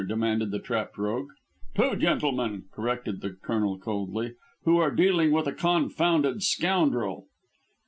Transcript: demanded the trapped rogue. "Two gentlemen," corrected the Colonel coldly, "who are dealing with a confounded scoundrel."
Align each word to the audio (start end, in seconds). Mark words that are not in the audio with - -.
demanded 0.07 0.49
the 0.49 0.57
trapped 0.57 0.97
rogue. 0.97 1.29
"Two 1.75 1.95
gentlemen," 1.95 2.63
corrected 2.71 3.21
the 3.21 3.29
Colonel 3.43 3.77
coldly, 3.77 4.33
"who 4.63 4.79
are 4.79 4.89
dealing 4.89 5.29
with 5.29 5.45
a 5.45 5.53
confounded 5.53 6.41
scoundrel." 6.41 7.27